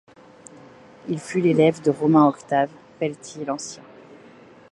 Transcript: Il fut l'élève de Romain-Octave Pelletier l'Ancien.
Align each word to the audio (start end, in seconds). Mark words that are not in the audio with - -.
Il 1.09 1.19
fut 1.19 1.41
l'élève 1.41 1.79
de 1.83 1.91
Romain-Octave 1.91 2.71
Pelletier 2.97 3.45
l'Ancien. 3.45 3.83